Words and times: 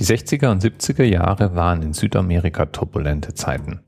Die 0.00 0.06
60er 0.06 0.50
und 0.50 0.64
70er 0.64 1.04
Jahre 1.04 1.54
waren 1.54 1.82
in 1.82 1.92
Südamerika 1.92 2.64
turbulente 2.64 3.34
Zeiten. 3.34 3.80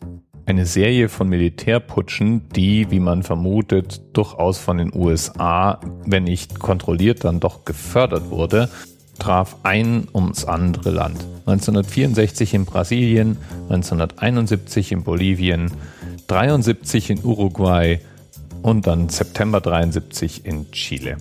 Eine 0.45 0.67
Serie 0.67 1.09
von 1.09 1.27
Militärputschen, 1.27 2.51
die, 2.51 2.91
wie 2.91 3.01
man 3.01 3.23
vermutet, 3.23 4.03
durchaus 4.13 4.59
von 4.59 4.77
den 4.77 4.95
USA, 4.95 5.81
wenn 6.05 6.25
nicht 6.25 6.59
kontrolliert, 6.59 7.25
dann 7.25 7.41
doch 7.41 7.65
gefördert 7.65 8.29
wurde, 8.29 8.69
traf 9.19 9.57
ein 9.63 10.07
ums 10.13 10.45
andere 10.45 10.91
Land. 10.91 11.25
1964 11.47 12.53
in 12.53 12.67
Brasilien, 12.67 13.39
1971 13.71 14.93
in 14.93 15.05
Bolivien, 15.05 15.71
73 16.27 17.09
in 17.09 17.25
Uruguay 17.25 18.01
und 18.61 18.87
dann 18.87 19.09
September 19.09 19.63
73 19.63 20.45
in 20.45 20.71
Chile. 20.73 21.17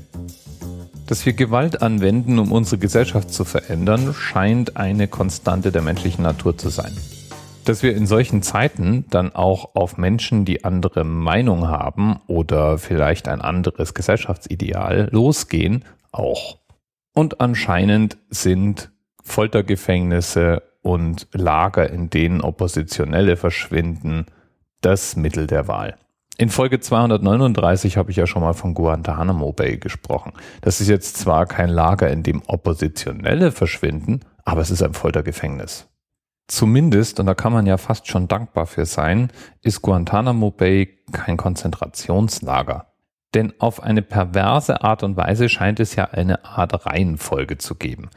Dass 1.11 1.25
wir 1.25 1.33
Gewalt 1.33 1.81
anwenden, 1.81 2.39
um 2.39 2.53
unsere 2.53 2.77
Gesellschaft 2.77 3.31
zu 3.31 3.43
verändern, 3.43 4.13
scheint 4.13 4.77
eine 4.77 5.09
Konstante 5.09 5.69
der 5.69 5.81
menschlichen 5.81 6.23
Natur 6.23 6.57
zu 6.57 6.69
sein. 6.69 6.95
Dass 7.65 7.83
wir 7.83 7.93
in 7.97 8.07
solchen 8.07 8.43
Zeiten 8.43 9.03
dann 9.09 9.35
auch 9.35 9.75
auf 9.75 9.97
Menschen, 9.97 10.45
die 10.45 10.63
andere 10.63 11.03
Meinung 11.03 11.67
haben 11.67 12.21
oder 12.27 12.77
vielleicht 12.77 13.27
ein 13.27 13.41
anderes 13.41 13.93
Gesellschaftsideal 13.93 15.09
losgehen, 15.11 15.83
auch. 16.13 16.59
Und 17.13 17.41
anscheinend 17.41 18.15
sind 18.29 18.89
Foltergefängnisse 19.21 20.63
und 20.81 21.27
Lager, 21.33 21.89
in 21.89 22.09
denen 22.09 22.39
Oppositionelle 22.39 23.35
verschwinden, 23.35 24.27
das 24.79 25.17
Mittel 25.17 25.45
der 25.45 25.67
Wahl. 25.67 25.97
In 26.37 26.49
Folge 26.49 26.79
239 26.79 27.97
habe 27.97 28.09
ich 28.11 28.17
ja 28.17 28.25
schon 28.25 28.41
mal 28.41 28.53
von 28.53 28.73
Guantanamo 28.73 29.51
Bay 29.51 29.77
gesprochen. 29.77 30.33
Das 30.61 30.81
ist 30.81 30.87
jetzt 30.87 31.17
zwar 31.17 31.45
kein 31.45 31.69
Lager, 31.69 32.09
in 32.09 32.23
dem 32.23 32.41
Oppositionelle 32.47 33.51
verschwinden, 33.51 34.21
aber 34.43 34.61
es 34.61 34.71
ist 34.71 34.81
ein 34.81 34.93
Foltergefängnis. 34.93 35.87
Zumindest, 36.47 37.19
und 37.19 37.27
da 37.27 37.33
kann 37.33 37.53
man 37.53 37.65
ja 37.65 37.77
fast 37.77 38.07
schon 38.07 38.27
dankbar 38.27 38.65
für 38.65 38.85
sein, 38.85 39.31
ist 39.61 39.81
Guantanamo 39.81 40.51
Bay 40.51 40.97
kein 41.11 41.37
Konzentrationslager. 41.37 42.87
Denn 43.33 43.53
auf 43.59 43.81
eine 43.81 44.01
perverse 44.01 44.83
Art 44.83 45.03
und 45.03 45.15
Weise 45.15 45.47
scheint 45.47 45.79
es 45.79 45.95
ja 45.95 46.05
eine 46.05 46.43
Art 46.43 46.85
Reihenfolge 46.85 47.57
zu 47.57 47.75
geben. 47.75 48.09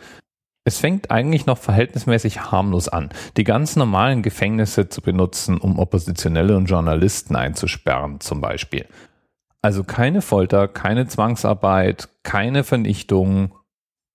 Es 0.67 0.79
fängt 0.79 1.11
eigentlich 1.11 1.45
noch 1.45 1.59
verhältnismäßig 1.59 2.51
harmlos 2.51 2.89
an, 2.89 3.11
die 3.37 3.45
ganz 3.45 3.77
normalen 3.77 4.23
Gefängnisse 4.23 4.89
zu 4.89 5.03
benutzen, 5.03 5.59
um 5.59 5.79
Oppositionelle 5.79 6.57
und 6.57 6.67
Journalisten 6.67 7.37
einzusperren 7.37 8.21
zum 8.21 8.41
Beispiel. 8.41 8.87
Also 9.61 9.85
keine 9.85 10.23
Folter, 10.23 10.69
keine 10.69 11.07
Zwangsarbeit, 11.07 12.09
keine 12.23 12.65
Vernichtung, 12.65 13.55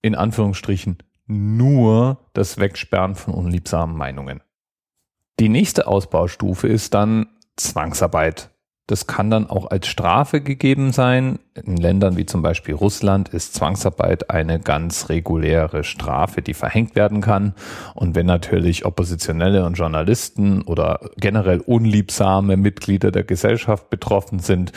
in 0.01 0.15
Anführungsstrichen 0.15 0.97
nur 1.27 2.17
das 2.33 2.57
Wegsperren 2.57 3.13
von 3.13 3.35
unliebsamen 3.35 3.95
Meinungen. 3.95 4.41
Die 5.39 5.49
nächste 5.49 5.87
Ausbaustufe 5.87 6.67
ist 6.67 6.95
dann 6.95 7.27
Zwangsarbeit 7.55 8.49
das 8.89 9.05
kann 9.05 9.29
dann 9.29 9.47
auch 9.47 9.69
als 9.69 9.85
Strafe 9.85 10.41
gegeben 10.41 10.91
sein. 10.91 11.37
In 11.53 11.77
Ländern 11.77 12.17
wie 12.17 12.25
zum 12.25 12.41
Beispiel 12.41 12.73
Russland 12.73 13.29
ist 13.29 13.53
Zwangsarbeit 13.53 14.31
eine 14.31 14.59
ganz 14.59 15.09
reguläre 15.09 15.83
Strafe, 15.83 16.41
die 16.41 16.55
verhängt 16.55 16.95
werden 16.95 17.21
kann. 17.21 17.53
Und 17.93 18.15
wenn 18.15 18.25
natürlich 18.25 18.85
Oppositionelle 18.85 19.63
und 19.63 19.75
Journalisten 19.75 20.63
oder 20.63 21.01
generell 21.17 21.59
unliebsame 21.59 22.57
Mitglieder 22.57 23.11
der 23.11 23.23
Gesellschaft 23.23 23.91
betroffen 23.91 24.39
sind, 24.39 24.71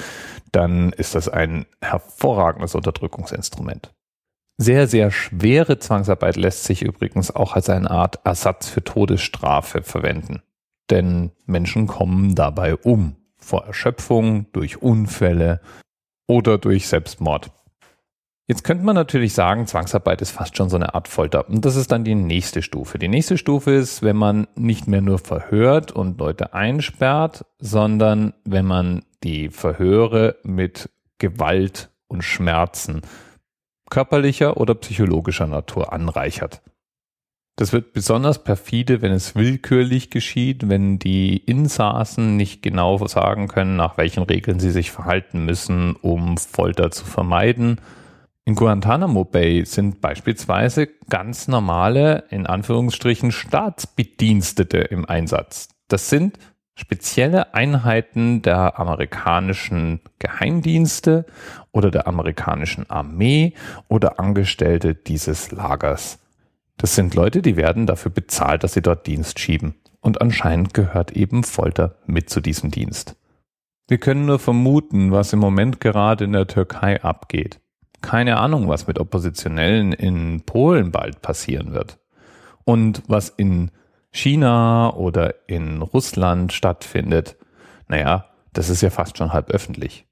dann 0.52 0.92
ist 0.92 1.14
das 1.14 1.30
ein 1.30 1.64
hervorragendes 1.80 2.74
Unterdrückungsinstrument. 2.74 3.94
Sehr, 4.58 4.88
sehr 4.88 5.10
schwere 5.10 5.78
Zwangsarbeit 5.78 6.36
lässt 6.36 6.64
sich 6.64 6.83
übrigens 6.83 7.34
auch 7.34 7.55
als 7.55 7.70
eine 7.70 7.90
Art 7.90 8.20
Ersatz 8.24 8.68
für 8.68 8.84
Todesstrafe 8.84 9.83
verwenden. 9.83 10.42
Denn 10.90 11.30
Menschen 11.46 11.86
kommen 11.86 12.34
dabei 12.34 12.77
um 12.77 13.16
vor 13.43 13.67
Erschöpfung, 13.67 14.47
durch 14.53 14.81
Unfälle 14.81 15.61
oder 16.27 16.58
durch 16.58 16.89
Selbstmord. 16.89 17.51
Jetzt 18.48 18.64
könnte 18.64 18.85
man 18.85 18.95
natürlich 18.95 19.35
sagen, 19.35 19.67
Zwangsarbeit 19.67 20.20
ist 20.20 20.33
fast 20.33 20.57
schon 20.57 20.69
so 20.69 20.77
eine 20.77 20.95
Art 20.95 21.08
Folter. 21.08 21.48
Und 21.48 21.64
das 21.64 21.77
ist 21.77 21.92
dann 21.92 22.05
die 22.05 22.14
nächste 22.14 22.61
Stufe. 22.61 22.98
Die 22.98 23.08
nächste 23.08 23.39
Stufe 23.39 23.70
ist, 23.70 24.02
wenn 24.02 24.17
man 24.17 24.48
nicht 24.57 24.89
mehr 24.89 25.01
nur 25.01 25.19
verhört 25.19 25.92
und 25.92 26.19
Leute 26.19 26.52
einsperrt, 26.52 27.45
sondern 27.58 28.35
wenn 28.45 28.67
man 28.67 29.05
die 29.23 29.48
Verhöre 29.48 30.36
mit 30.42 30.91
Gewalt 31.19 31.91
und 32.08 32.23
Schmerzen 32.23 33.02
körperlicher 33.91 34.57
oder 34.57 34.75
psychologischer 34.75 35.47
Natur 35.47 35.92
anreichert. 35.92 36.63
Das 37.62 37.73
wird 37.73 37.92
besonders 37.92 38.42
perfide, 38.42 39.02
wenn 39.02 39.12
es 39.12 39.36
willkürlich 39.36 40.11
geschieht, 40.11 40.68
wenn 40.68 40.98
die 40.98 41.36
Insassen 41.36 42.36
nicht 42.36 42.61
genau 42.61 43.06
sagen 43.06 43.46
können, 43.46 43.77
nach 43.77 43.96
welchen 43.96 44.24
Regeln 44.24 44.58
sie 44.58 44.73
sich 44.73 44.90
verhalten 44.90 45.45
müssen, 45.45 45.95
um 45.95 46.39
Folter 46.39 46.90
zu 46.90 47.05
vermeiden. 47.05 47.80
In 48.45 48.56
Guantanamo 48.56 49.24
Bay 49.24 49.64
sind 49.64 50.01
beispielsweise 50.01 50.89
ganz 51.08 51.46
normale, 51.46 52.24
in 52.30 52.48
Anführungsstrichen, 52.48 53.30
Staatsbedienstete 53.30 54.78
im 54.78 55.08
Einsatz. 55.08 55.68
Das 55.86 56.11
sind 56.11 56.40
spezielle 56.74 57.55
Einheiten 57.55 58.42
der 58.42 58.77
amerikanischen 58.80 60.01
Geheimdienste 60.18 61.27
oder 61.70 61.92
der 61.92 62.08
amerikanischen 62.08 62.90
Armee 62.90 63.55
oder 63.86 64.18
Angestellte 64.18 64.96
dieses 64.96 65.52
Lagers. 65.52 66.18
Das 66.83 66.97
sind 66.97 67.15
Leute, 67.15 67.43
die 67.43 67.57
werden 67.57 67.87
dafür 67.87 68.11
bezahlt, 68.11 68.65
dass 68.65 68.73
sie 68.73 68.83
dort 68.83 69.07
Dienst 69.07 69.39
schieben. 69.39 69.77
Und 70.01 70.20
anscheinend 70.20 70.75
gehört 70.75 71.13
eben 71.13 71.45
Folter 71.45 71.95
mit 72.07 72.29
zu 72.29 72.41
diesem 72.41 72.73
Dienst. 72.73 73.15
Wir 73.87 73.98
können 73.98 74.27
nur 74.27 74.41
vermuten, 74.41 75.13
was 75.13 75.33
im 75.33 75.39
Moment 75.39 75.81
gerade 75.81 76.25
in 76.25 76.33
der 76.33 76.48
Türkei 76.48 77.01
abgeht. 77.01 77.61
Keine 78.01 78.39
Ahnung, 78.39 78.67
was 78.67 78.89
mit 78.89 78.98
Oppositionellen 78.98 79.93
in 79.93 80.41
Polen 80.41 80.91
bald 80.91 81.23
passieren 81.23 81.73
wird. 81.73 82.01
Und 82.65 83.05
was 83.07 83.29
in 83.29 83.70
China 84.11 84.93
oder 84.93 85.49
in 85.49 85.83
Russland 85.83 86.53
stattfindet, 86.53 87.37
naja, 87.87 88.27
das 88.55 88.70
ist 88.70 88.83
ja 88.83 88.91
fast 88.91 89.19
schon 89.19 89.33
halb 89.33 89.51
öffentlich. 89.51 90.09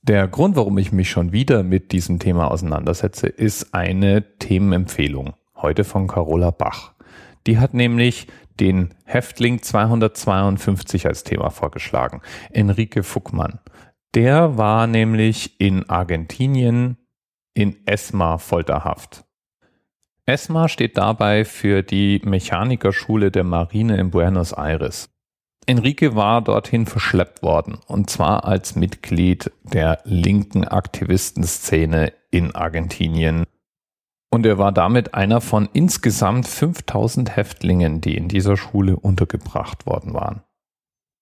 Der 0.00 0.26
Grund, 0.26 0.56
warum 0.56 0.78
ich 0.78 0.90
mich 0.90 1.10
schon 1.10 1.32
wieder 1.32 1.62
mit 1.62 1.92
diesem 1.92 2.18
Thema 2.18 2.50
auseinandersetze, 2.50 3.26
ist 3.26 3.74
eine 3.74 4.38
Themenempfehlung 4.38 5.34
heute 5.62 5.84
von 5.84 6.06
Carola 6.06 6.50
Bach. 6.50 6.92
Die 7.46 7.58
hat 7.58 7.74
nämlich 7.74 8.26
den 8.60 8.94
Häftling 9.04 9.62
252 9.62 11.06
als 11.06 11.24
Thema 11.24 11.50
vorgeschlagen, 11.50 12.20
Enrique 12.50 13.02
Fuckmann. 13.02 13.60
Der 14.14 14.56
war 14.56 14.86
nämlich 14.86 15.60
in 15.60 15.88
Argentinien 15.88 16.96
in 17.54 17.76
ESMA 17.86 18.38
Folterhaft. 18.38 19.24
ESMA 20.26 20.68
steht 20.68 20.98
dabei 20.98 21.44
für 21.44 21.82
die 21.82 22.20
Mechanikerschule 22.24 23.30
der 23.30 23.44
Marine 23.44 23.98
in 23.98 24.10
Buenos 24.10 24.52
Aires. 24.52 25.08
Enrique 25.66 26.14
war 26.14 26.40
dorthin 26.42 26.86
verschleppt 26.86 27.42
worden, 27.42 27.78
und 27.86 28.08
zwar 28.08 28.44
als 28.44 28.74
Mitglied 28.74 29.50
der 29.62 30.00
linken 30.04 30.64
Aktivistenszene 30.64 32.12
in 32.30 32.54
Argentinien 32.54 33.44
und 34.30 34.44
er 34.44 34.58
war 34.58 34.72
damit 34.72 35.14
einer 35.14 35.40
von 35.40 35.68
insgesamt 35.72 36.46
5000 36.46 37.36
Häftlingen, 37.36 38.00
die 38.00 38.16
in 38.16 38.28
dieser 38.28 38.56
Schule 38.56 38.96
untergebracht 38.96 39.86
worden 39.86 40.14
waren. 40.14 40.42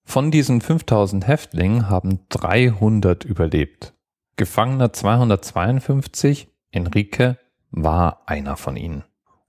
Von 0.04 0.30
diesen 0.30 0.60
5000 0.60 1.26
Häftlingen 1.26 1.88
haben 1.88 2.20
300 2.28 3.24
überlebt. 3.24 3.94
Gefangener 4.36 4.92
252, 4.92 6.48
Enrique, 6.70 7.36
war 7.70 8.22
einer 8.26 8.56
von 8.56 8.76
ihnen. 8.76 9.04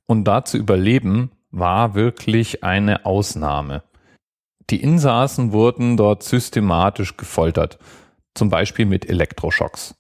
Und 0.05 0.25
da 0.25 0.45
zu 0.45 0.57
überleben, 0.57 1.31
war 1.51 1.95
wirklich 1.95 2.63
eine 2.63 3.05
Ausnahme. 3.05 3.83
Die 4.69 4.81
Insassen 4.81 5.51
wurden 5.51 5.95
dort 5.95 6.23
systematisch 6.23 7.17
gefoltert, 7.17 7.77
zum 8.33 8.49
Beispiel 8.49 8.85
mit 8.85 9.07
Elektroschocks. 9.07 9.95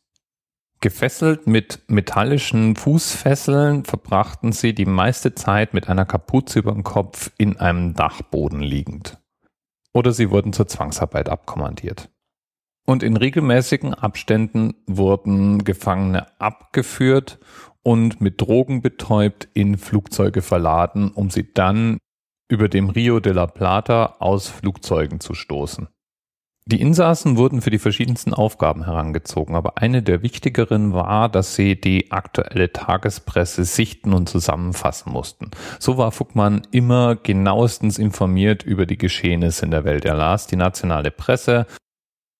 Gefesselt 0.79 1.47
mit 1.47 1.81
metallischen 1.87 2.75
Fußfesseln 2.75 3.83
verbrachten 3.83 4.51
sie 4.51 4.75
die 4.75 4.85
meiste 4.85 5.33
Zeit 5.33 5.73
mit 5.73 5.89
einer 5.89 6.05
Kapuze 6.05 6.59
über 6.59 6.71
dem 6.71 6.83
Kopf 6.83 7.31
in 7.37 7.57
einem 7.57 7.95
Dachboden 7.95 8.59
liegend. 8.59 9.17
Oder 9.91 10.11
sie 10.11 10.29
wurden 10.29 10.53
zur 10.53 10.67
Zwangsarbeit 10.67 11.29
abkommandiert. 11.29 12.09
Und 12.85 13.01
in 13.01 13.17
regelmäßigen 13.17 13.95
Abständen 13.95 14.75
wurden 14.85 15.63
Gefangene 15.63 16.27
abgeführt 16.39 17.39
und 17.81 18.21
mit 18.21 18.39
Drogen 18.39 18.81
betäubt 18.81 19.49
in 19.53 19.77
Flugzeuge 19.77 20.43
verladen, 20.43 21.11
um 21.11 21.31
sie 21.31 21.51
dann 21.53 21.97
über 22.49 22.69
dem 22.69 22.89
Rio 22.89 23.19
de 23.19 23.33
la 23.33 23.47
Plata 23.47 24.17
aus 24.19 24.47
Flugzeugen 24.47 25.19
zu 25.19 25.33
stoßen. 25.33 25.87
Die 26.69 26.81
Insassen 26.81 27.37
wurden 27.37 27.61
für 27.61 27.69
die 27.69 27.79
verschiedensten 27.79 28.33
Aufgaben 28.33 28.83
herangezogen, 28.83 29.55
aber 29.55 29.77
eine 29.77 30.03
der 30.03 30.21
wichtigeren 30.21 30.91
war, 30.91 31.29
dass 31.29 31.55
sie 31.55 31.79
die 31.79 32.11
aktuelle 32.11 32.73
Tagespresse 32.73 33.63
sichten 33.63 34.11
und 34.11 34.27
zusammenfassen 34.27 35.13
mussten. 35.13 35.51
So 35.79 35.97
war 35.97 36.11
Fuckmann 36.11 36.67
immer 36.71 37.15
genauestens 37.15 37.97
informiert 37.97 38.63
über 38.63 38.85
die 38.85 38.97
Geschehnisse 38.97 39.63
in 39.63 39.71
der 39.71 39.85
Welt. 39.85 40.03
Er 40.03 40.15
las 40.15 40.47
die 40.47 40.57
nationale 40.57 41.09
Presse, 41.09 41.67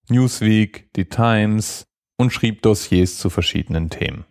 Newsweek, 0.09 0.91
die 0.97 1.05
Times 1.05 1.85
und 2.17 2.33
schrieb 2.33 2.63
Dossiers 2.63 3.17
zu 3.17 3.29
verschiedenen 3.29 3.89
Themen. 3.89 4.25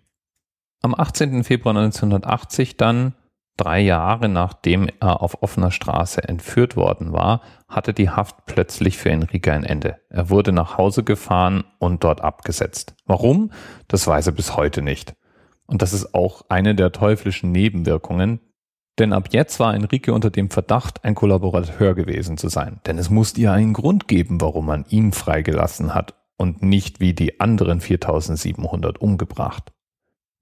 Am 0.82 0.94
18. 0.94 1.42
Februar 1.42 1.74
1980 1.74 2.76
dann 2.76 3.14
Drei 3.56 3.80
Jahre 3.80 4.28
nachdem 4.28 4.88
er 5.00 5.22
auf 5.22 5.42
offener 5.42 5.70
Straße 5.70 6.22
entführt 6.28 6.76
worden 6.76 7.12
war, 7.12 7.40
hatte 7.68 7.94
die 7.94 8.10
Haft 8.10 8.44
plötzlich 8.44 8.98
für 8.98 9.10
Enrique 9.10 9.50
ein 9.50 9.64
Ende. 9.64 9.98
Er 10.10 10.28
wurde 10.28 10.52
nach 10.52 10.76
Hause 10.76 11.04
gefahren 11.04 11.64
und 11.78 12.04
dort 12.04 12.20
abgesetzt. 12.20 12.94
Warum? 13.06 13.50
Das 13.88 14.06
weiß 14.06 14.26
er 14.26 14.32
bis 14.32 14.56
heute 14.56 14.82
nicht. 14.82 15.14
Und 15.66 15.80
das 15.80 15.94
ist 15.94 16.14
auch 16.14 16.42
eine 16.48 16.74
der 16.74 16.92
teuflischen 16.92 17.50
Nebenwirkungen, 17.50 18.40
denn 18.98 19.12
ab 19.12 19.28
jetzt 19.30 19.60
war 19.60 19.74
Enrique 19.74 20.12
unter 20.12 20.30
dem 20.30 20.48
Verdacht, 20.48 21.04
ein 21.04 21.14
Kollaborateur 21.14 21.94
gewesen 21.94 22.38
zu 22.38 22.48
sein. 22.48 22.80
Denn 22.86 22.98
es 22.98 23.10
musste 23.10 23.40
ja 23.40 23.52
einen 23.52 23.74
Grund 23.74 24.08
geben, 24.08 24.40
warum 24.40 24.66
man 24.66 24.86
ihn 24.88 25.12
freigelassen 25.12 25.94
hat 25.94 26.14
und 26.38 26.62
nicht 26.62 27.00
wie 27.00 27.12
die 27.12 27.40
anderen 27.40 27.80
4700 27.80 29.00
umgebracht. 29.00 29.72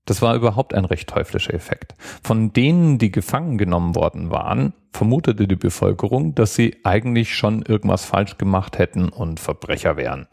Das 0.07 0.21
war 0.21 0.35
überhaupt 0.35 0.75
ein 0.75 0.85
recht 0.85 1.09
teuflischer 1.09 1.55
Effekt. 1.55 1.95
Von 2.23 2.53
denen, 2.53 2.99
die 2.99 3.11
gefangen 3.11 3.57
genommen 3.57 3.95
worden 3.95 4.31
waren, 4.31 4.75
vermutete 4.93 5.49
die 5.49 5.57
Bevölkerung, 5.57 6.35
dass 6.35 6.55
sie 6.55 6.77
eigentlich 6.85 7.35
schon 7.35 7.63
irgendwas 7.63 8.05
falsch 8.05 8.37
gemacht 8.37 8.79
hätten 8.79 9.09
und 9.09 9.41
Verbrecher 9.41 9.97
wären. 9.97 10.29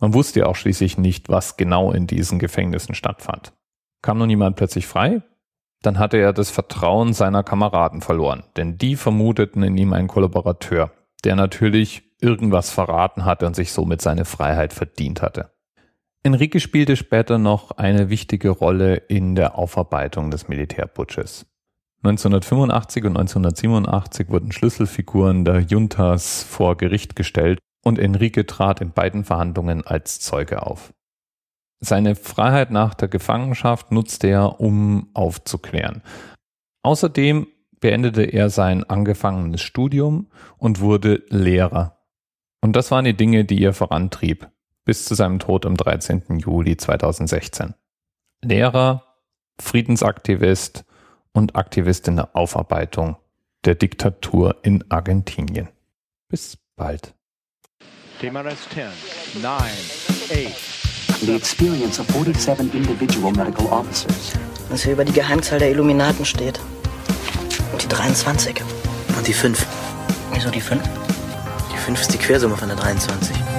Man 0.00 0.14
wusste 0.14 0.40
ja 0.40 0.46
auch 0.46 0.56
schließlich 0.56 0.98
nicht, 0.98 1.28
was 1.28 1.56
genau 1.56 1.92
in 1.92 2.06
diesen 2.06 2.38
Gefängnissen 2.38 2.94
stattfand. 2.94 3.52
Kam 4.02 4.18
nun 4.18 4.30
jemand 4.30 4.56
plötzlich 4.56 4.86
frei? 4.86 5.22
Dann 5.82 5.98
hatte 5.98 6.16
er 6.16 6.32
das 6.32 6.50
Vertrauen 6.50 7.12
seiner 7.12 7.42
Kameraden 7.42 8.00
verloren, 8.00 8.44
denn 8.56 8.78
die 8.78 8.96
vermuteten 8.96 9.62
in 9.62 9.76
ihm 9.76 9.92
einen 9.92 10.08
Kollaborateur, 10.08 10.90
der 11.24 11.36
natürlich 11.36 12.02
irgendwas 12.20 12.70
verraten 12.70 13.24
hatte 13.24 13.46
und 13.46 13.54
sich 13.54 13.72
somit 13.72 14.02
seine 14.02 14.24
Freiheit 14.24 14.72
verdient 14.72 15.22
hatte. 15.22 15.53
Enrique 16.26 16.58
spielte 16.58 16.96
später 16.96 17.36
noch 17.36 17.72
eine 17.72 18.08
wichtige 18.08 18.48
Rolle 18.48 18.96
in 18.96 19.34
der 19.34 19.58
Aufarbeitung 19.58 20.30
des 20.30 20.48
Militärputsches. 20.48 21.44
1985 22.02 23.04
und 23.04 23.18
1987 23.18 24.30
wurden 24.30 24.50
Schlüsselfiguren 24.50 25.44
der 25.44 25.60
Juntas 25.60 26.42
vor 26.42 26.78
Gericht 26.78 27.14
gestellt 27.14 27.58
und 27.84 27.98
Enrique 27.98 28.46
trat 28.46 28.80
in 28.80 28.92
beiden 28.92 29.24
Verhandlungen 29.24 29.86
als 29.86 30.18
Zeuge 30.20 30.66
auf. 30.66 30.94
Seine 31.80 32.14
Freiheit 32.14 32.70
nach 32.70 32.94
der 32.94 33.08
Gefangenschaft 33.08 33.92
nutzte 33.92 34.28
er, 34.28 34.60
um 34.60 35.10
aufzuklären. 35.12 36.02
Außerdem 36.82 37.46
beendete 37.80 38.22
er 38.22 38.48
sein 38.48 38.82
angefangenes 38.84 39.60
Studium 39.60 40.30
und 40.56 40.80
wurde 40.80 41.22
Lehrer. 41.28 41.98
Und 42.62 42.76
das 42.76 42.90
waren 42.90 43.04
die 43.04 43.12
Dinge, 43.12 43.44
die 43.44 43.62
er 43.62 43.74
vorantrieb 43.74 44.48
bis 44.84 45.04
zu 45.04 45.14
seinem 45.14 45.38
Tod 45.38 45.66
am 45.66 45.76
13. 45.76 46.38
Juli 46.38 46.76
2016. 46.76 47.74
Lehrer, 48.42 49.04
Friedensaktivist 49.60 50.84
und 51.32 51.56
Aktivist 51.56 52.08
in 52.08 52.16
der 52.16 52.36
Aufarbeitung 52.36 53.16
der 53.64 53.74
Diktatur 53.74 54.56
in 54.62 54.84
Argentinien. 54.90 55.68
Bis 56.28 56.58
bald. 56.76 57.14
TMRS 58.20 58.68
10, 58.70 59.42
9, 59.42 59.52
8. 59.52 61.20
The 61.20 61.34
experience 61.34 61.98
of 61.98 62.06
47 62.08 62.74
individual 62.74 63.32
medical 63.32 63.66
officers. 63.66 64.32
Was 64.68 64.82
hier 64.82 64.92
über 64.92 65.04
die 65.04 65.12
Geheimzahl 65.12 65.58
der 65.58 65.70
Illuminaten 65.70 66.24
steht. 66.24 66.60
Und 67.72 67.82
die 67.82 67.88
23. 67.88 68.60
Und 69.16 69.26
die 69.26 69.32
5. 69.32 69.66
Wieso 70.32 70.50
die 70.50 70.60
5? 70.60 70.82
Die 71.72 71.76
5 71.76 72.00
ist 72.00 72.12
die 72.12 72.18
Quersumme 72.18 72.56
von 72.56 72.68
der 72.68 72.76
23. 72.76 73.53